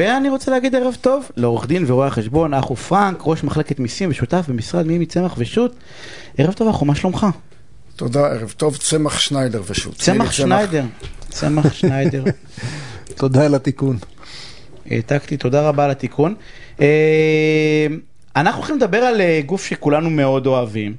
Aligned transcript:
ואני 0.00 0.28
רוצה 0.28 0.50
להגיד 0.50 0.74
ערב 0.74 0.96
טוב 1.00 1.30
לעורך 1.36 1.66
דין 1.66 1.84
ורואה 1.86 2.06
החשבון 2.06 2.54
אחו 2.54 2.76
פרנק, 2.76 3.18
ראש 3.24 3.44
מחלקת 3.44 3.78
מיסים 3.80 4.10
ושותף 4.10 4.44
במשרד 4.48 4.86
מימי 4.86 5.06
צמח 5.06 5.34
ושות'. 5.38 5.74
ערב 6.38 6.52
טוב 6.52 6.68
אחו, 6.68 6.84
מה 6.84 6.94
שלומך? 6.94 7.26
תודה, 7.96 8.26
ערב 8.26 8.54
טוב, 8.56 8.76
צמח 8.76 9.18
שניידר 9.18 9.62
ושות'. 9.66 9.94
צמח 9.94 10.32
שניידר, 10.32 10.84
צמח 11.28 11.72
שניידר. 11.80 12.24
תודה 13.14 13.44
על 13.44 13.54
התיקון. 13.54 13.98
העתקתי, 14.90 15.36
תודה 15.36 15.68
רבה 15.68 15.84
על 15.84 15.90
התיקון. 15.90 16.34
אה, 16.80 17.86
אנחנו 18.36 18.58
הולכים 18.58 18.76
לדבר 18.76 18.98
על 18.98 19.20
אה, 19.20 19.40
גוף 19.46 19.66
שכולנו 19.66 20.10
מאוד 20.10 20.46
אוהבים. 20.46 20.94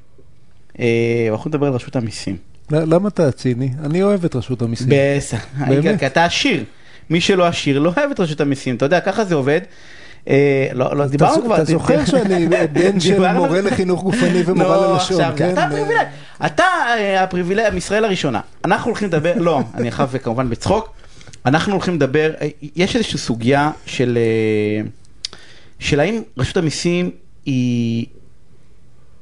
אה, 0.80 0.86
אנחנו 1.24 1.36
הולכים 1.36 1.52
לדבר 1.52 1.68
על 1.68 1.74
רשות 1.74 1.96
המיסים. 1.96 2.38
למה 2.72 3.08
אתה 3.08 3.32
ציני? 3.32 3.70
אני 3.84 4.04
אוהב 4.04 4.26
את 4.26 4.36
רשות 4.36 4.62
המיסים. 4.62 4.88
בסדר? 5.18 5.98
כי 5.98 6.08
אתה 6.08 6.26
עשיר. 6.26 6.64
מי 7.12 7.22
שלא 7.22 7.48
עשיר 7.48 7.80
לא 7.80 7.94
אוהב 7.98 8.12
את 8.12 8.20
רשות 8.20 8.42
המיסים, 8.42 8.76
אתה 8.76 8.86
יודע, 8.86 9.00
ככה 9.00 9.26
זה 9.26 9.36
עובד. 9.36 9.62
אה, 10.30 10.68
לא, 10.74 10.96
לא, 10.96 11.08
דיברנו 11.08 11.44
כבר. 11.44 11.56
אתה 11.56 11.66
זוכר 11.66 12.06
שאני 12.06 12.48
בן 12.74 13.00
של 13.06 13.32
מורה 13.34 13.62
לחינוך 13.62 14.04
גופני 14.04 14.42
ומורה 14.46 14.76
לא, 14.76 14.94
ללשון, 14.94 15.22
כן? 15.38 15.54
אתה 15.54 15.64
הפריבילג, 15.64 16.08
אתה 16.46 16.64
אה, 16.98 17.24
הפריבילג, 17.24 17.74
מישראל 17.74 18.06
הראשונה. 18.06 18.40
אנחנו 18.66 18.90
הולכים 18.90 19.08
לדבר, 19.08 19.34
לא, 19.38 19.62
אני 19.78 19.90
אחר 19.90 20.06
כמובן 20.08 20.50
בצחוק. 20.50 20.94
אנחנו 21.46 21.74
הולכים 21.74 21.96
לדבר, 21.96 22.32
אה, 22.42 22.48
יש 22.76 22.96
איזושהי 22.96 23.20
סוגיה 23.20 23.72
של, 23.86 24.18
אה, 24.18 24.88
של 25.80 26.00
האם 26.00 26.22
רשות 26.38 26.58
המיסים 26.58 27.12
היא, 27.46 28.06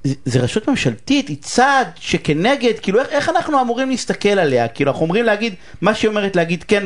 זה- 0.04 0.40
רשות 0.40 0.68
ממשלתית, 0.70 1.28
היא 1.28 1.38
צעד 1.42 1.88
שכנגד, 1.96 2.74
כאילו 2.82 3.00
איך, 3.00 3.08
איך 3.10 3.30
אנחנו 3.30 3.62
אמורים 3.62 3.90
להסתכל 3.90 4.30
עליה? 4.30 4.68
כאילו 4.68 4.92
אנחנו 4.92 5.04
אומרים 5.06 5.26
להגיד, 5.26 5.54
מה 5.82 5.96
שהיא 5.96 6.10
אומרת 6.10 6.36
להגיד 6.36 6.64
כן 6.64 6.84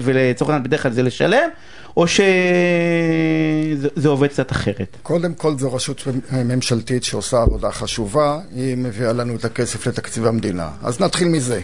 ולצורך 0.00 0.50
העניין 0.50 0.62
בדרך 0.64 0.82
כלל 0.82 0.92
זה 0.92 1.02
לשלם, 1.02 1.48
או 1.96 2.06
שזה 2.08 2.18
זה 3.96 4.08
עובד 4.08 4.28
קצת 4.28 4.52
אחרת? 4.52 4.96
קודם 5.02 5.34
כל 5.34 5.58
זו 5.58 5.72
רשות 5.72 6.02
ממשלתית 6.32 7.04
שעושה 7.04 7.42
עבודה 7.42 7.70
חשובה, 7.70 8.38
היא 8.54 8.76
מביאה 8.76 9.12
לנו 9.12 9.34
את 9.36 9.44
הכסף 9.44 9.86
לתקציב 9.86 10.26
המדינה. 10.26 10.68
אז 10.82 11.00
נתחיל 11.00 11.28
מזה. 11.28 11.60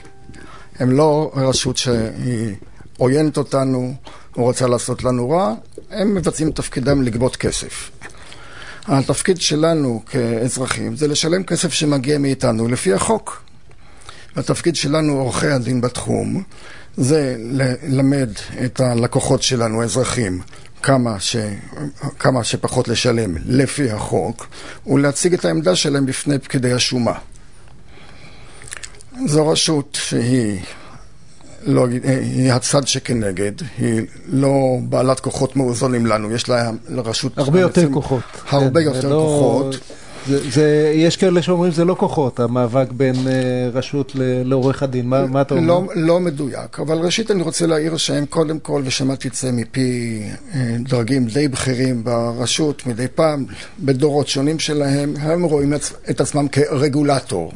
הם 0.79 0.91
לא 0.91 1.33
רשות 1.35 1.77
שהיא 1.77 2.55
עוינת 2.99 3.37
אותנו 3.37 3.95
או 4.37 4.43
רוצה 4.43 4.67
לעשות 4.67 5.05
לנו 5.05 5.31
רע, 5.31 5.55
הם 5.91 6.15
מבצעים 6.15 6.49
את 6.51 6.57
תפקידם 6.57 7.03
לגבות 7.03 7.37
כסף. 7.37 7.91
התפקיד 8.87 9.41
שלנו 9.41 10.03
כאזרחים 10.07 10.97
זה 10.97 11.09
לשלם 11.09 11.43
כסף 11.43 11.73
שמגיע 11.73 12.19
מאיתנו 12.19 12.69
לפי 12.69 12.93
החוק. 12.93 13.43
התפקיד 14.37 14.77
שלנו, 14.77 15.13
עורכי 15.13 15.47
הדין 15.47 15.81
בתחום, 15.81 16.43
זה 16.97 17.37
ללמד 17.39 18.31
את 18.65 18.81
הלקוחות 18.81 19.43
שלנו, 19.43 19.83
האזרחים, 19.83 20.41
כמה, 20.83 21.21
ש... 21.21 21.37
כמה 22.19 22.45
שפחות 22.45 22.89
לשלם 22.89 23.35
לפי 23.47 23.91
החוק, 23.91 24.47
ולהציג 24.87 25.35
את 25.35 25.45
העמדה 25.45 25.77
שלהם 25.77 26.07
בפני 26.07 26.39
פקידי 26.39 26.73
השומה. 26.73 27.15
זו 29.27 29.49
רשות 29.49 29.99
שהיא 30.01 30.61
לא, 31.67 31.87
היא 32.05 32.53
הצד 32.53 32.87
שכנגד, 32.87 33.53
היא 33.79 34.03
לא 34.27 34.77
בעלת 34.89 35.21
כוחות 35.21 35.57
מאוזנים 35.57 36.07
לנו, 36.07 36.31
יש 36.31 36.49
לה 36.49 36.71
לרשות... 36.89 37.39
הרבה 37.39 37.61
יותר 37.61 37.89
כוחות. 37.93 38.23
הרבה 38.49 38.81
כן, 38.81 38.87
יותר 38.87 39.09
לא- 39.09 39.15
כוחות. 39.15 39.79
זה, 40.27 40.51
זה, 40.51 40.93
יש 40.95 41.17
כאלה 41.17 41.43
שאומרים 41.43 41.73
זה 41.73 41.85
לא 41.85 41.95
כוחות, 41.99 42.41
המאבק 42.41 42.93
בין 42.93 43.15
אה, 43.27 43.33
רשות 43.73 44.13
לעורך 44.45 44.83
הדין, 44.83 45.09
מה, 45.09 45.27
מה 45.27 45.41
אתה 45.41 45.55
אומר? 45.55 45.67
לא, 45.67 45.85
לא 45.95 46.21
מדויק, 46.21 46.81
אבל 46.81 46.99
ראשית 46.99 47.31
אני 47.31 47.43
רוצה 47.43 47.67
להעיר 47.67 47.97
שהם 47.97 48.27
קודם 48.27 48.59
כל, 48.59 48.83
ושמעתי 48.85 49.29
את 49.29 49.35
זה 49.35 49.53
מפי 49.53 50.23
אה, 50.55 50.77
דרגים 50.81 51.25
די 51.25 51.49
בכירים 51.49 52.05
ברשות 52.05 52.87
מדי 52.87 53.07
פעם, 53.15 53.45
בדורות 53.81 54.29
שונים 54.29 54.59
שלהם, 54.59 55.15
הם 55.21 55.43
רואים 55.43 55.75
את, 55.75 55.81
את 56.11 56.21
עצמם 56.21 56.49
כרגולטור. 56.49 57.53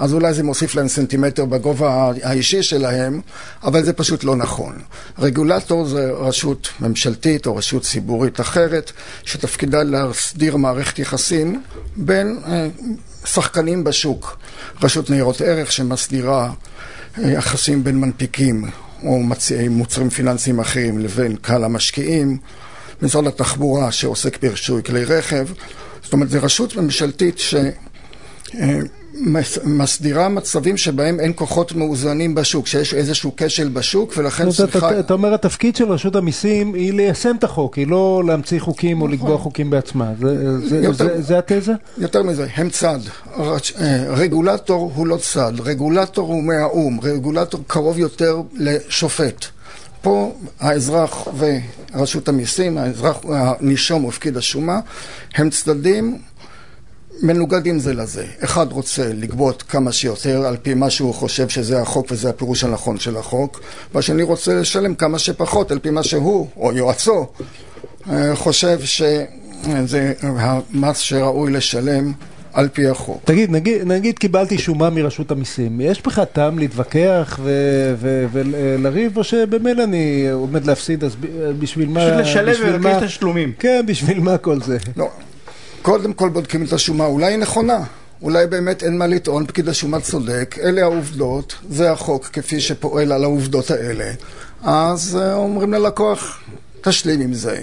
אז 0.00 0.14
אולי 0.14 0.34
זה 0.34 0.42
מוסיף 0.42 0.74
להם 0.74 0.88
סנטימטר 0.88 1.44
בגובה 1.44 2.12
האישי 2.22 2.62
שלהם, 2.62 3.20
אבל 3.62 3.84
זה 3.84 3.92
פשוט 3.92 4.24
לא 4.24 4.36
נכון. 4.36 4.78
רגולטור 5.18 5.86
זה 5.86 6.10
רשות 6.12 6.68
ממשלתית 6.80 7.46
או 7.46 7.56
רשות 7.56 7.82
ציבורית 7.82 8.40
אחרת, 8.40 8.92
שתפקידה 9.24 9.82
להסדיר 9.82 10.56
מערכת 10.56 10.98
יחסים 10.98 11.62
בין 11.96 12.38
אה, 12.46 12.68
שחקנים 13.24 13.84
בשוק. 13.84 14.38
רשות 14.82 15.10
ניירות 15.10 15.40
ערך 15.40 15.72
שמסדירה 15.72 16.52
אה, 17.18 17.30
יחסים 17.30 17.84
בין 17.84 18.00
מנפיקים 18.00 18.70
או 19.02 19.18
מציעי 19.22 19.68
מוצרים 19.68 20.10
פיננסיים 20.10 20.60
אחרים 20.60 20.98
לבין 20.98 21.36
קהל 21.36 21.64
המשקיעים, 21.64 22.38
משרד 23.02 23.26
התחבורה 23.26 23.92
שעוסק 23.92 24.42
ברישוי 24.42 24.82
כלי 24.82 25.04
רכב, 25.04 25.46
זאת 26.02 26.12
אומרת, 26.12 26.30
זו 26.30 26.38
רשות 26.42 26.76
ממשלתית 26.76 27.38
ש... 27.38 27.54
מס- 29.14 29.58
מסדירה 29.64 30.28
מצבים 30.28 30.76
שבהם 30.76 31.20
אין 31.20 31.32
כוחות 31.36 31.72
מאוזנים 31.72 32.34
בשוק, 32.34 32.66
שיש 32.66 32.94
איזשהו 32.94 33.32
כשל 33.36 33.68
בשוק 33.68 34.12
ולכן 34.16 34.50
צריכה... 34.50 34.78
אתה, 34.90 35.00
אתה 35.00 35.14
אומר 35.14 35.34
התפקיד 35.34 35.76
של 35.76 35.84
רשות 35.92 36.16
המיסים 36.16 36.74
היא 36.74 36.92
ליישם 36.92 37.36
את 37.38 37.44
החוק, 37.44 37.74
היא 37.74 37.86
לא 37.86 38.22
להמציא 38.26 38.60
חוקים 38.60 39.02
או 39.02 39.08
לקבוע 39.08 39.38
חוקים 39.38 39.70
בעצמה. 39.70 40.12
זה, 40.20 40.58
זה, 40.68 40.76
יותר- 40.76 41.04
זה, 41.16 41.22
זה 41.22 41.38
התזה? 41.38 41.72
יותר 41.98 42.22
מזה, 42.22 42.46
הם 42.54 42.70
צד. 42.70 42.98
אה, 43.38 43.54
רגולטור 44.08 44.92
הוא 44.94 45.06
לא 45.06 45.16
צד, 45.16 45.52
רגולטור 45.60 46.28
הוא 46.28 46.42
מהאו"ם, 46.42 47.00
רגולטור 47.02 47.60
קרוב 47.66 47.98
יותר 47.98 48.40
לשופט. 48.54 49.44
פה 50.02 50.32
האזרח 50.60 51.28
ורשות 51.94 52.28
המיסים, 52.28 52.78
האזרח, 52.78 53.16
הנישום 53.28 54.04
ופקיד 54.04 54.36
השומה, 54.36 54.80
הם 55.34 55.50
צדדים 55.50 56.18
מנוגדים 57.22 57.78
זה 57.78 57.94
לזה. 57.94 58.24
אחד 58.44 58.72
רוצה 58.72 59.08
לגבות 59.14 59.62
כמה 59.62 59.92
שיותר 59.92 60.46
על 60.46 60.56
פי 60.62 60.74
מה 60.74 60.90
שהוא 60.90 61.14
חושב 61.14 61.48
שזה 61.48 61.82
החוק 61.82 62.06
וזה 62.10 62.30
הפירוש 62.30 62.64
הנכון 62.64 62.98
של 62.98 63.16
החוק, 63.16 63.60
והשני 63.94 64.22
רוצה 64.22 64.54
לשלם 64.54 64.94
כמה 64.94 65.18
שפחות 65.18 65.70
על 65.70 65.78
פי 65.78 65.90
מה 65.90 66.02
שהוא 66.02 66.46
או 66.56 66.72
יועצו 66.72 67.26
אה, 68.10 68.36
חושב 68.36 68.80
שזה 68.84 70.12
המס 70.22 70.98
שראוי 70.98 71.52
לשלם 71.52 72.12
על 72.52 72.68
פי 72.68 72.88
החוק. 72.88 73.20
תגיד, 73.24 73.50
נגיד, 73.50 73.82
נגיד 73.82 74.18
קיבלתי 74.18 74.58
שומה 74.58 74.90
מרשות 74.90 75.30
המיסים, 75.30 75.80
יש 75.80 76.02
בך 76.02 76.20
טעם 76.32 76.58
להתווכח 76.58 77.40
ולריב, 78.32 79.16
או 79.16 79.24
שבמילא 79.24 79.84
אני 79.84 80.28
עומד 80.32 80.66
להפסיד, 80.66 81.04
אז 81.04 81.16
בשביל 81.58 81.88
מה... 81.88 82.00
פשוט 82.00 82.12
לשלם 82.12 82.52
בשביל 82.52 82.74
ולבקש 82.74 83.02
התשלומים. 83.02 83.52
כן, 83.58 83.84
בשביל 83.86 84.20
מה 84.20 84.38
כל 84.38 84.60
זה? 84.60 84.78
לא, 84.96 85.10
קודם 85.82 86.12
כל 86.12 86.28
בודקים 86.28 86.64
את 86.64 86.72
השומה, 86.72 87.06
אולי 87.06 87.26
היא 87.26 87.38
נכונה. 87.38 87.84
אולי 88.22 88.46
באמת 88.46 88.82
אין 88.82 88.98
מה 88.98 89.06
לטעון, 89.06 89.46
פקיד 89.46 89.68
השומה 89.68 90.00
צודק, 90.00 90.56
אלה 90.62 90.82
העובדות, 90.82 91.54
זה 91.70 91.92
החוק 91.92 92.26
כפי 92.26 92.60
שפועל 92.60 93.12
על 93.12 93.24
העובדות 93.24 93.70
האלה. 93.70 94.12
אז 94.62 95.18
אה, 95.20 95.34
אומרים 95.34 95.72
ללקוח, 95.72 96.40
תשלים 96.80 97.20
עם 97.20 97.34
זה. 97.34 97.62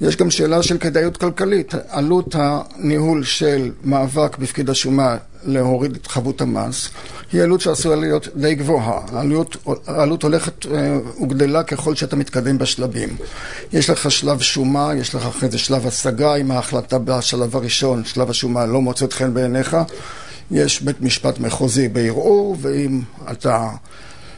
יש 0.00 0.16
גם 0.16 0.30
שאלה 0.30 0.62
של 0.62 0.78
כדאיות 0.78 1.16
כלכלית. 1.16 1.74
עלות 1.88 2.34
הניהול 2.38 3.24
של 3.24 3.70
מאבק 3.84 4.38
בפקיד 4.38 4.70
השומה 4.70 5.16
להוריד 5.44 5.96
את 5.96 6.06
חבות 6.06 6.40
המס 6.40 6.88
היא 7.32 7.42
עלות 7.42 7.60
שעשויה 7.60 7.96
להיות 7.96 8.28
די 8.36 8.54
גבוהה. 8.54 9.00
העלות, 9.12 9.56
העלות 9.86 10.22
הולכת 10.22 10.66
אה, 10.66 10.98
וגדלה 11.22 11.62
ככל 11.62 11.94
שאתה 11.94 12.16
מתקדם 12.16 12.58
בשלבים. 12.58 13.16
יש 13.72 13.90
לך 13.90 14.10
שלב 14.10 14.40
שומה, 14.40 14.92
יש 14.96 15.14
לך 15.14 15.26
אחרי 15.26 15.50
זה 15.50 15.58
שלב 15.58 15.86
השגה, 15.86 16.34
אם 16.34 16.50
ההחלטה 16.50 16.98
בשלב 16.98 17.56
הראשון, 17.56 18.04
שלב 18.04 18.30
השומה 18.30 18.66
לא 18.66 18.80
מוצאת 18.80 19.12
חן 19.12 19.34
בעיניך, 19.34 19.76
יש 20.50 20.82
בית 20.82 21.00
משפט 21.00 21.38
מחוזי 21.38 21.88
בערעור, 21.88 22.56
ואם 22.60 23.00
אתה 23.30 23.68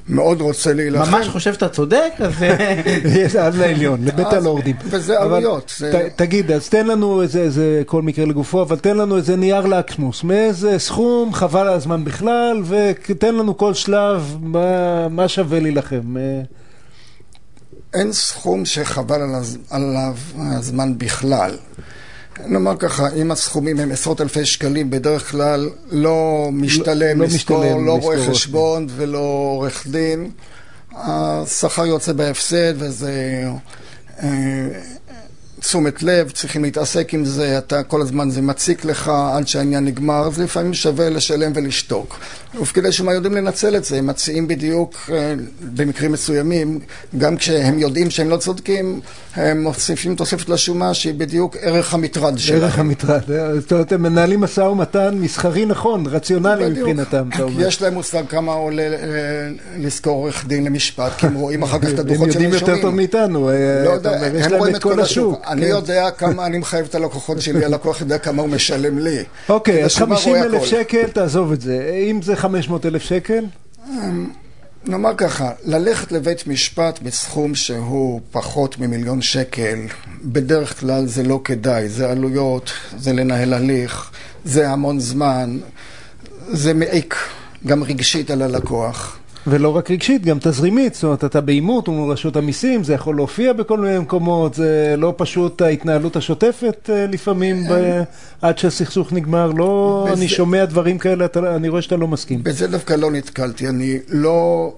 מאוד 0.09 0.41
רוצה 0.41 0.73
להילחם... 0.73 1.11
ממש 1.11 1.29
חושב 1.29 1.55
שאתה 1.55 1.69
צודק, 1.69 2.13
אז... 2.19 2.43
אה, 2.43 3.45
עד 3.47 3.55
לעליון, 3.55 4.05
לבית 4.05 4.33
הלורדים. 4.33 4.77
וזה 4.85 5.21
עלויות, 5.21 5.83
תגיד, 6.17 6.51
אז 6.51 6.69
תן 6.69 6.87
לנו 6.87 7.23
איזה, 7.23 7.83
כל 7.87 8.03
מקרה 8.03 8.27
לגופו, 8.27 8.63
אבל 8.63 8.79
תן 8.79 8.97
לנו 8.97 9.17
איזה 9.17 9.37
נייר 9.37 9.67
לקמוס, 9.67 10.25
מאיזה 10.25 10.79
סכום, 10.79 11.35
חבל 11.35 11.67
על 11.67 11.75
הזמן 11.75 12.05
בכלל, 12.05 12.63
ותן 12.67 13.35
לנו 13.35 13.57
כל 13.57 13.75
שלב 13.75 14.37
מה, 14.41 15.09
מה 15.09 15.29
שווה 15.29 15.61
להילחם. 15.61 16.17
אה, 16.17 16.43
אין 17.95 18.13
סכום 18.13 18.65
שחבל 18.65 19.21
על 19.71 19.97
הזמן 20.37 20.99
בכלל. 20.99 21.57
נאמר 22.47 22.77
ככה, 22.77 23.09
אם 23.17 23.31
הסכומים 23.31 23.81
הם 23.81 23.93
עשרות 23.93 24.21
אלפי 24.21 24.45
שקלים, 24.45 24.91
בדרך 24.91 25.31
כלל 25.31 25.71
לא 25.91 26.49
משתלם 26.53 27.21
לא 27.21 27.27
לשכור, 27.27 27.59
משתלם 27.59 27.87
לא 27.87 27.99
רואה 27.99 28.17
עורך 28.17 28.31
חשבון 28.31 28.87
ולא 28.97 29.19
עורך 29.55 29.87
דין. 29.87 30.31
השכר 30.93 31.87
יוצא 31.87 32.13
בהפסד 32.13 32.75
וזה 32.77 33.45
אה, 34.23 34.29
תשומת 35.61 36.03
לב, 36.03 36.31
צריכים 36.31 36.63
להתעסק 36.63 37.15
עם 37.15 37.25
זה, 37.25 37.59
אתה 37.59 37.83
כל 37.83 38.03
הזמן 38.03 38.31
זה 38.31 38.43
מציק 38.43 38.85
לך 38.85 39.13
עד 39.35 39.49
שהעניין 39.49 39.85
נגמר, 39.85 40.27
אז 40.27 40.39
לפעמים 40.39 40.75
שווה 40.75 41.11
לשלם 41.11 41.53
ולשתוק. 41.55 42.19
ופקידי 42.61 42.93
שומה 42.93 43.15
יודעים 43.15 43.35
לנצל 43.35 43.77
את 43.77 43.85
זה, 43.85 43.97
הם 43.97 44.07
מציעים 44.07 44.49
בדיוק, 44.49 45.11
אה, 45.13 45.35
במקרים 45.75 46.13
מסוימים, 46.13 46.79
גם 47.19 47.37
כשהם 47.37 47.79
יודעים 47.79 48.11
שהם 48.11 48.31
לא 48.31 48.37
צודקים, 48.37 49.01
הם 49.35 49.63
מוסיפים 49.63 50.15
תוספת 50.15 50.49
לשומה 50.49 50.95
שהיא 50.95 51.15
בדיוק 51.15 51.57
ערך 51.61 51.95
המטרד 51.95 52.39
שלהם. 52.39 52.63
ערך 52.63 52.79
המטרד, 52.79 53.31
אה, 53.33 53.61
זאת 53.61 53.73
אומרת, 53.73 53.93
הם 53.93 54.03
מנהלים 54.03 54.41
משא 54.41 54.61
ומתן 54.61 55.19
מסחרי 55.21 55.67
נכון, 55.67 56.07
רציונלי. 56.07 56.69
מבחינתם, 56.69 57.29
אתה 57.35 57.43
אומר. 57.43 57.67
יש 57.67 57.83
להם 57.83 57.95
מושג 57.95 58.23
כמה 58.29 58.53
עולה 58.53 58.83
אה, 58.83 58.97
לשכור 59.79 60.17
עורך 60.17 60.47
דין 60.47 60.65
למשפט, 60.65 61.13
כי 61.19 61.27
הם 61.27 61.35
רואים 61.35 61.63
אחר 61.63 61.79
כך 61.79 61.89
את 61.89 61.99
הם 61.99 61.99
הדוחות 61.99 62.33
של 62.33 62.43
יודעים 62.43 62.61
יותר. 62.61 62.83
טוב 62.83 62.95
מאיתנו, 62.95 63.51
לא 63.85 63.91
יש 64.39 64.47
הם 64.47 64.53
להם 64.53 64.77
את 64.77 64.83
כל 64.83 65.01
השוק. 65.01 65.50
אני 65.51 65.61
כן. 65.61 65.67
יודע 65.67 66.11
כמה 66.11 66.47
אני 66.47 66.59
מחייב 66.59 66.87
את 66.87 66.95
הלקוחות 66.95 67.41
שלי, 67.41 67.65
הלקוח 67.65 68.01
יודע 68.01 68.19
כמה 68.19 68.43
הוא 68.43 68.51
משלם 68.51 68.99
לי. 68.99 69.25
אוקיי, 69.49 69.85
אז 69.85 69.87
השומה 69.87 70.17
50 70.17 70.33
רואה 70.33 70.45
אלף. 70.45 70.65
שקל, 70.65 71.07
תעזוב 71.07 71.53
את 71.53 71.61
זה. 71.61 71.91
אם 72.11 72.23
זה 72.23 72.37
500 72.37 72.87
אלף 72.87 73.03
שקל, 73.03 73.45
נאמר 74.85 75.15
ככה, 75.17 75.51
ללכת 75.65 76.13
לבית 76.13 76.47
משפט 76.47 76.99
בסכום 77.03 77.55
שהוא 77.55 78.21
פחות 78.31 78.79
ממיליון 78.79 79.23
שקל, 79.23 79.79
בדרך 80.25 80.81
כלל 80.81 81.07
זה 81.07 81.23
לא 81.23 81.41
כדאי, 81.45 81.89
זה 81.89 82.11
עלויות, 82.11 82.73
זה 82.99 83.13
לנהל 83.13 83.53
הליך, 83.53 84.11
זה 84.45 84.71
המון 84.71 85.01
זמן, 85.01 85.59
זה 86.49 86.75
מעיק 86.75 87.17
גם 87.67 87.83
רגשית 87.83 88.31
על 88.31 88.43
הלקוח. 88.43 89.17
ולא 89.47 89.77
רק 89.77 89.91
רגשית, 89.91 90.25
גם 90.25 90.39
תזרימית, 90.41 90.95
זאת 90.95 91.05
אומרת, 91.05 91.25
אתה 91.25 91.41
בעימות 91.41 91.89
מול 91.89 92.13
רשות 92.13 92.37
המיסים, 92.37 92.85
זה 92.85 92.95
יכול 92.95 93.17
להופיע 93.17 93.53
בכל 93.53 93.79
מיני 93.79 93.99
מקומות, 93.99 94.55
זה 94.55 94.95
לא 94.99 95.15
פשוט 95.17 95.63
ההתנהלות 95.63 96.17
השוטפת 96.17 96.91
אה, 96.93 97.07
לפעמים, 97.07 97.65
ב- 97.71 98.03
עד 98.43 98.59
שהסכסוך 98.59 99.13
נגמר, 99.13 99.51
לא, 99.53 99.65
וזה- 100.07 100.21
אני 100.21 100.29
שומע 100.29 100.65
דברים 100.65 100.99
כאלה, 100.99 101.25
אתה- 101.25 101.57
אני 101.57 101.69
רואה 101.69 101.83
שאתה 101.83 101.97
לא 101.97 102.09
מסכים. 102.09 102.43
בזה 102.43 102.67
דווקא 102.67 102.95
לא 102.95 103.11
נתקלתי, 103.11 103.69
אני 103.69 103.99
לא, 104.09 104.73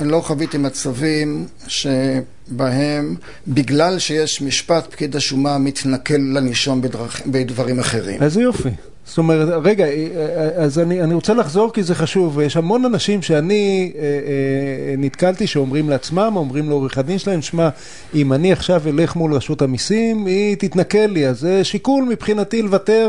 לא 0.00 0.20
חוויתי 0.20 0.58
מצבים 0.58 1.46
שבהם 1.68 3.16
בגלל 3.48 3.98
שיש 3.98 4.42
משפט 4.42 4.86
פקיד 4.92 5.16
השומה 5.16 5.58
מתנכל 5.58 6.14
לנישום 6.34 6.82
בדרך, 6.82 7.20
בדברים 7.26 7.78
אחרים. 7.78 8.22
איזה 8.22 8.42
יופי. 8.42 8.68
זאת 9.06 9.18
אומרת, 9.18 9.48
רגע, 9.64 9.84
אה, 9.84 10.06
אה, 10.16 10.64
אז 10.64 10.78
אני, 10.78 11.02
אני 11.02 11.14
רוצה 11.14 11.34
לחזור 11.34 11.72
כי 11.72 11.82
זה 11.82 11.94
חשוב, 11.94 12.40
יש 12.40 12.56
המון 12.56 12.84
אנשים 12.84 13.22
שאני 13.22 13.92
אה, 13.94 14.00
אה, 14.02 14.94
נתקלתי 14.98 15.46
שאומרים 15.46 15.90
לעצמם, 15.90 16.32
אומרים 16.36 16.68
לעורך 16.68 16.98
הדין 16.98 17.18
שלהם, 17.18 17.42
שמע, 17.42 17.68
אם 18.14 18.32
אני 18.32 18.52
עכשיו 18.52 18.82
אלך 18.88 19.16
מול 19.16 19.34
רשות 19.34 19.62
המיסים, 19.62 20.26
היא 20.26 20.56
תתנכל 20.56 20.98
לי, 20.98 21.28
אז 21.28 21.40
זה 21.40 21.64
שיקול 21.64 22.04
מבחינתי 22.04 22.62
לוותר, 22.62 23.08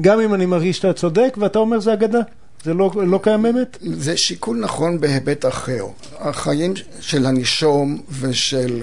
גם 0.00 0.20
אם 0.20 0.34
אני 0.34 0.46
מרגיש 0.46 0.76
שאתה 0.76 0.92
צודק, 0.92 1.36
ואתה 1.40 1.58
אומר 1.58 1.80
זה 1.80 1.92
אגדה, 1.92 2.20
זה 2.64 2.74
לא, 2.74 2.90
לא 3.06 3.20
קיים 3.22 3.46
אמת? 3.46 3.78
זה 3.80 4.16
שיקול 4.16 4.58
נכון 4.60 5.00
בהיבט 5.00 5.46
אחר. 5.46 5.84
החיים 6.18 6.74
של 7.00 7.26
הנישום 7.26 7.98
ושל 8.20 8.82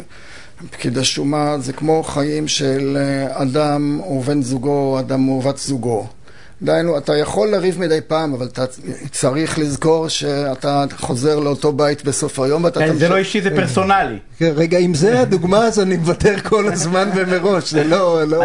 פקיד 0.71 0.97
השומה 0.97 1.55
זה 1.59 1.73
כמו 1.73 2.03
חיים 2.03 2.47
של 2.47 2.97
אה, 2.99 3.41
אדם 3.41 3.99
ובן 3.99 4.41
זוגו, 4.41 4.99
אדם 4.99 5.29
ובת 5.29 5.57
זוגו. 5.57 6.07
דהיינו, 6.63 6.97
אתה 6.97 7.17
יכול 7.17 7.47
לריב 7.51 7.79
מדי 7.79 7.99
פעם, 8.07 8.33
אבל 8.33 8.45
אתה 8.45 8.65
צריך 9.11 9.59
לזכור 9.59 10.07
שאתה 10.07 10.85
חוזר 10.97 11.39
לאותו 11.39 11.71
בית 11.71 12.03
בסוף 12.05 12.39
היום 12.39 12.63
ואתה... 12.63 12.79
כן, 12.79 12.95
זה 12.95 13.09
לא 13.09 13.15
אישי, 13.17 13.41
זה 13.41 13.49
פרסונלי. 13.55 14.17
כן, 14.39 14.51
רגע, 14.55 14.77
אם 14.77 14.93
זה 14.93 15.19
הדוגמה, 15.19 15.57
אז 15.57 15.79
אני 15.79 15.97
מוותר 15.97 16.39
כל 16.39 16.67
הזמן 16.67 17.09
ומראש, 17.15 17.71
זה 17.71 17.83
לא, 17.83 18.23
לא, 18.27 18.43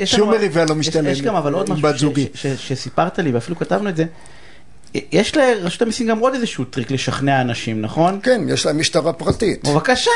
יש 0.00 0.10
שום 0.14 0.30
מריבה 0.30 0.64
לא 0.64 0.70
יש- 0.70 0.76
משתלמת. 0.76 1.08
יש 1.12 1.22
גם 1.22 1.34
אבל 1.34 1.52
עוד 1.54 1.70
משהו 1.70 2.12
שסיפרת 2.56 3.18
לי 3.18 3.32
ואפילו 3.32 3.58
כתבנו 3.58 3.88
את 3.88 3.96
זה. 3.96 4.04
יש 4.94 5.36
לרשות 5.36 5.82
המיסים 5.82 6.06
גם 6.06 6.18
עוד 6.18 6.34
איזשהו 6.34 6.64
טריק 6.64 6.90
לשכנע 6.90 7.40
אנשים, 7.40 7.82
נכון? 7.82 8.20
כן, 8.22 8.40
יש 8.48 8.66
להם 8.66 8.78
משטרה 8.78 9.12
פרטית. 9.12 9.68
בבקשה, 9.68 10.10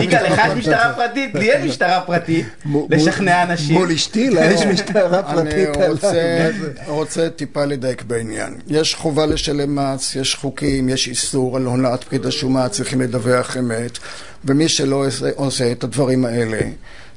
יגאל, 0.00 0.32
לך 0.32 0.40
יש 0.46 0.52
משטרה 0.52 0.92
פרטית, 0.96 1.34
לי 1.34 1.52
אין 1.52 1.66
משטרה 1.66 2.00
פרטית 2.00 2.46
לשכנע 2.90 3.42
אנשים. 3.42 3.74
מול 3.74 3.92
אשתי, 3.92 4.30
לה 4.30 4.44
יש 4.44 4.62
משטרה 4.62 5.22
פרטית 5.22 5.68
אני. 5.76 6.50
רוצה, 6.86 7.28
טיפה 7.36 7.64
לדייק 7.64 8.02
בעניין. 8.02 8.54
יש 8.66 8.94
חובה 8.94 9.26
לשלם 9.26 9.78
מס, 9.78 10.16
יש 10.16 10.34
חוקים, 10.34 10.88
יש 10.88 11.08
איסור 11.08 11.56
על 11.56 11.64
הונאת 11.64 12.04
פקיד 12.04 12.26
השומה, 12.26 12.68
צריכים 12.68 13.00
לדווח 13.00 13.56
אמת, 13.56 13.98
ומי 14.44 14.68
שלא 14.68 15.04
עושה 15.36 15.72
את 15.72 15.84
הדברים 15.84 16.24
האלה, 16.24 16.60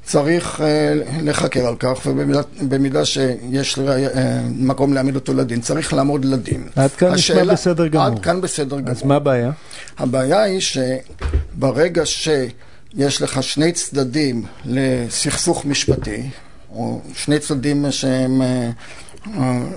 צריך 0.07 0.61
אה, 0.61 0.93
לחקר 1.23 1.67
על 1.67 1.75
כך, 1.79 1.99
ובמידה 2.05 3.05
שיש 3.05 3.79
אה, 3.79 4.41
מקום 4.57 4.93
להעמיד 4.93 5.15
אותו 5.15 5.33
לדין, 5.33 5.61
צריך 5.61 5.93
לעמוד 5.93 6.25
לדין. 6.25 6.67
עד 6.75 6.91
כאן 6.91 7.07
נשמע 7.13 7.35
השאלה- 7.35 7.53
בסדר 7.53 7.87
גמור. 7.87 8.05
עד 8.05 8.19
כאן 8.19 8.41
בסדר 8.41 8.79
גמור. 8.79 8.91
אז 8.91 9.03
מה 9.03 9.15
הבעיה? 9.15 9.51
הבעיה 9.97 10.41
היא 10.41 10.59
שברגע 10.59 12.05
שיש 12.05 13.21
לך 13.21 13.43
שני 13.43 13.71
צדדים 13.71 14.43
לסכסוך 14.65 15.65
משפטי, 15.65 16.29
או 16.71 17.01
שני 17.15 17.39
צדדים 17.39 17.85
שהם 17.91 18.41
אה, 18.41 18.69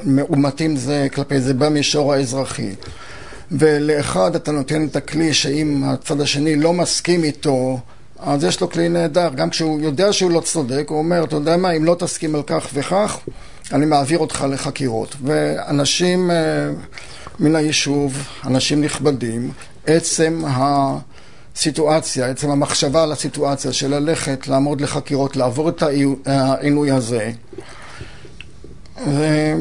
מאומתים 0.04 0.76
זה 0.76 1.06
כלפי 1.14 1.40
זה 1.40 1.54
במישור 1.54 2.12
האזרחי, 2.12 2.70
ולאחד 3.52 4.34
אתה 4.34 4.52
נותן 4.52 4.86
את 4.86 4.96
הכלי 4.96 5.34
שאם 5.34 5.82
הצד 5.86 6.20
השני 6.20 6.56
לא 6.56 6.72
מסכים 6.72 7.24
איתו, 7.24 7.78
אז 8.22 8.44
יש 8.44 8.60
לו 8.60 8.70
כלי 8.70 8.88
נהדר, 8.88 9.28
גם 9.34 9.50
כשהוא 9.50 9.80
יודע 9.80 10.12
שהוא 10.12 10.30
לא 10.30 10.40
צודק, 10.40 10.86
הוא 10.88 10.98
אומר, 10.98 11.24
אתה 11.24 11.36
יודע 11.36 11.56
מה, 11.56 11.70
אם 11.70 11.84
לא 11.84 11.96
תסכים 11.98 12.34
על 12.34 12.42
כך 12.46 12.66
וכך, 12.74 13.18
אני 13.72 13.86
מעביר 13.86 14.18
אותך 14.18 14.46
לחקירות. 14.50 15.16
ואנשים 15.24 16.30
אה, 16.30 16.36
מן 17.40 17.56
היישוב, 17.56 18.14
אנשים 18.46 18.80
נכבדים, 18.84 19.50
עצם 19.86 20.42
הסיטואציה, 20.46 22.26
עצם 22.26 22.50
המחשבה 22.50 23.02
על 23.02 23.12
הסיטואציה 23.12 23.72
של 23.72 23.94
ללכת, 23.94 24.48
לעמוד 24.48 24.80
לחקירות, 24.80 25.36
לעבור 25.36 25.68
את 25.68 25.82
העי- 25.82 26.04
העינוי 26.26 26.90
הזה, 26.90 27.30
זה 29.06 29.54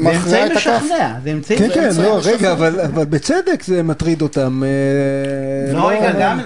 אמצעי. 0.00 0.48
משכנע, 0.54 1.14
זה 1.24 1.30
אמצעי 1.32 1.58
כן, 1.58 1.68
כן, 1.74 1.88
משכנע. 1.88 2.04
לא, 2.04 2.20
רגע, 2.24 2.52
אבל 2.52 2.80
אבל 2.80 3.04
בצדק 3.04 3.62
זה 3.64 3.82
מטריד 3.82 4.22
אותם. 4.22 4.62
אה, 4.64 5.72
לא, 5.72 5.88
רגע, 5.88 6.12
לא- 6.12 6.20
גם... 6.20 6.40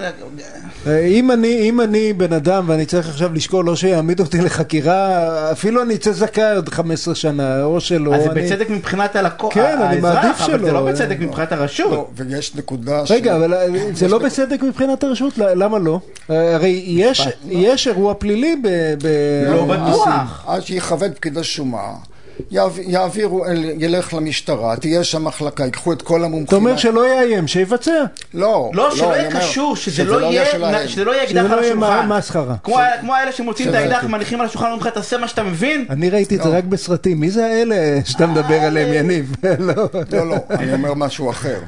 אה, 0.86 1.00
אם 1.06 1.30
אני, 1.30 1.68
אם 1.68 1.80
אני 1.80 2.12
בן 2.12 2.32
אדם 2.32 2.64
ואני 2.68 2.86
צריך 2.86 3.08
עכשיו 3.08 3.34
לשקול 3.34 3.68
או 3.68 3.76
שיעמיד 3.76 4.20
אותי 4.20 4.38
לחקירה, 4.40 5.18
אפילו 5.52 5.82
אני 5.82 5.94
אצא 5.94 6.12
זכאי 6.12 6.56
עוד 6.56 6.68
15 6.68 7.14
שנה, 7.14 7.64
או 7.64 7.80
שלא. 7.80 8.14
אז 8.14 8.22
זה 8.24 8.30
אני- 8.30 8.42
בצדק 8.42 8.70
מבחינת 8.70 9.16
הלקוח, 9.16 9.54
כן, 9.54 9.78
אני 9.82 10.00
מעדיף 10.00 10.24
האזרח, 10.40 10.48
אבל 10.50 10.58
זה 10.60 10.66
שלא. 10.68 10.80
לא 10.86 10.92
בצדק 10.92 11.16
מבחינת 11.20 11.52
הרשות. 11.52 11.90
לא, 11.92 12.08
ויש 12.16 12.54
נקודה 12.56 13.06
ש... 13.06 13.10
רגע, 13.10 13.36
אבל 13.36 13.54
אה, 13.54 13.66
זה 13.94 14.08
לא 14.08 14.18
בצדק 14.18 14.62
מבחינת 14.62 15.04
הרשות? 15.04 15.38
למה 15.38 15.78
לא? 15.78 16.00
אה, 16.30 16.54
הרי 16.54 16.82
יש- 16.86 17.28
יש 17.48 17.88
אירוע 17.88 18.14
פלילי 18.14 18.56
ב... 18.62 18.68
ב- 19.02 19.50
לא 19.52 19.64
במיסים. 19.64 19.92
בטוח. 19.92 20.44
עד 20.46 20.62
שיכבד 20.62 21.14
פקיד 21.14 21.38
השומה, 21.38 21.92
יעבירו, 22.86 23.44
ילך 23.78 24.14
למשטרה, 24.14 24.76
תהיה 24.76 25.04
שם 25.04 25.24
מחלקה, 25.24 25.64
ייקחו 25.64 25.92
את 25.92 26.02
כל 26.02 26.24
המומחים. 26.24 26.44
אתה 26.46 26.56
אומר 26.56 26.76
שלא 26.76 27.08
יאיים, 27.14 27.48
שיבצע. 27.48 27.92
לא, 28.34 28.70
לא, 28.74 28.96
שלא 28.96 29.06
אני 29.12 29.18
יהיה 29.18 29.28
אומר, 29.28 29.40
קשור, 29.40 29.76
שזה 29.76 29.94
שזה 29.94 30.04
לא 30.04 30.20
יהיה 30.20 30.32
יהיה 30.32 30.52
שלהם. 30.52 30.88
שזה 30.88 31.04
לא 31.04 31.12
יהיה 31.14 31.28
שזה 31.28 31.40
אקדח 31.40 31.50
לא 31.50 31.56
על 31.56 31.62
יהיה 31.62 31.72
השולחן. 31.72 32.06
מה- 32.08 32.18
מסחרה. 32.18 32.54
כמו 32.64 32.78
ה- 32.78 32.98
כמו 33.00 33.14
האלה 33.14 33.32
שמוצאים 33.32 33.68
את 33.68 33.74
שזה- 33.74 33.82
האקדח 33.82 34.02
ומניחים 34.04 34.40
על 34.40 34.46
השולחן 34.46 34.66
ואומרים 34.66 34.86
לך 34.88 34.94
תעשה 34.94 35.18
מה 35.18 35.28
שאתה 35.28 35.42
מבין. 35.42 35.84
אני 35.90 36.10
ראיתי 36.10 36.36
את 36.36 36.42
זה 36.42 36.48
רק 36.48 36.64
בסרטים. 36.64 37.20
מי 37.20 37.30
זה 37.30 37.46
האלה 37.46 37.76
שאתה 38.04 38.26
מדבר 38.26 38.60
עליהם, 38.60 38.92
יניב? 38.94 39.32
לא. 39.58 39.74
לא, 40.12 40.26
לא, 40.30 40.36
אני 40.50 40.72
אומר 40.72 40.94
משהו 40.94 41.30
אחר. 41.30 41.58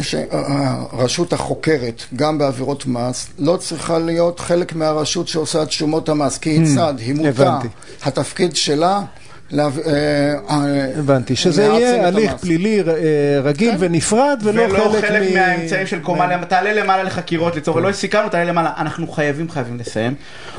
שהרשות 0.00 1.32
החוקרת, 1.32 2.02
גם 2.16 2.38
בעבירות 2.38 2.86
מס, 2.86 3.26
לא 3.38 3.56
צריכה 3.56 3.98
להיות 3.98 4.40
חלק 4.40 4.74
מהרשות 4.74 5.28
שעושה 5.28 5.62
את 5.62 5.72
שומות 5.72 6.08
המס, 6.08 6.38
כי 6.38 6.50
היא 6.50 6.74
צד, 6.74 6.94
היא 6.98 7.14
מוטה. 7.14 7.58
Hmm. 7.62 7.66
התפקיד 8.08 8.56
שלה... 8.56 9.00
אה, 9.60 9.68
אה, 10.50 10.64
הבנתי, 10.98 11.36
שזה 11.36 11.62
יהיה 11.62 12.06
הליך. 12.08 12.32
פלילי 12.32 12.80
אה, 12.80 12.84
רגיל 13.44 13.70
כן. 13.70 13.76
ונפרד 13.78 14.40
ולא 14.44 14.62
ולא 14.62 14.88
חלק 14.92 15.04
חלק 15.04 15.22
מ- 15.30 15.34
מהאמצעים 15.34 15.86
של 15.86 15.98
קומה, 16.00 16.44
תעלה 16.48 16.72
למעלה 16.72 17.02
לחקירות 17.02 17.56
לצורך, 17.56 17.84
לא 17.84 17.92
סיכמנו, 17.92 18.28
תעלה 18.28 18.44
למעלה. 18.44 18.70
אנחנו 18.78 19.08
חייבים, 19.12 19.50
חייבים 19.50 19.78
לסיים. 19.78 20.14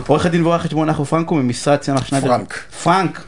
עורך 0.08 0.26
הדין 0.26 0.44
ועורך 0.44 0.62
החשבון 0.62 0.90
נחו 0.90 1.06
פרנקו 1.06 1.36
ממשרד 1.36 1.78
צמח 1.78 2.06
שניידר. 2.06 2.28
פרנק. 2.28 2.54
פרנק. 2.84 3.22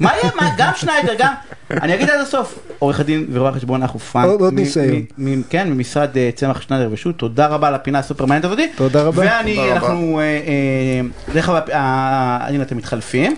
מה 0.00 0.10
יהיה? 0.16 0.30
מה? 0.40 0.50
גם 0.58 0.72
שניידר, 0.76 1.14
גם. 1.18 1.32
אני 1.70 1.94
אגיד 1.94 2.10
עד 2.10 2.20
הסוף. 2.20 2.58
עורך 2.78 3.00
הדין 3.00 3.26
ורואה 3.32 3.52
חשבון 3.52 3.82
נחו 3.82 3.98
פרנק. 3.98 4.26
עוד- 4.40 4.54
ניסיון. 4.54 5.02
כן, 5.50 5.68
ממשרד 5.70 6.08
צמח 6.34 6.60
שניידר 6.60 6.88
ושות'. 6.92 7.18
תודה 7.18 7.46
רבה 7.46 7.68
על 7.68 7.74
הפינה 7.74 7.98
הסופר 7.98 8.24
מעניינת 8.24 8.44
הזאתי. 8.44 8.68
תודה 8.76 9.02
רבה. 9.02 9.22
ואני. 9.26 9.72
אנחנו, 9.72 10.20
אה, 10.20 10.24
אה, 10.24 11.00
דרך 11.34 11.48
אגב, 11.48 11.70
אה, 11.70 12.38
אתם 12.62 12.76
מתחלפים. 12.76 13.36